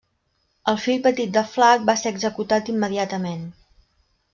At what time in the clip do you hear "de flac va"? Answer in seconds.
1.37-1.97